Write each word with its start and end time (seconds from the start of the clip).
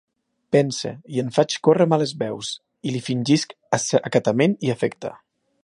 Pense 0.53 0.93
i 1.17 1.21
en 1.23 1.27
faig 1.35 1.57
córrer 1.67 1.87
males 1.91 2.13
veus 2.23 2.49
i, 2.55 2.95
li 2.95 3.03
fingisc 3.09 3.55
acatament 4.09 4.57
i 4.69 4.77
afecte. 4.77 5.17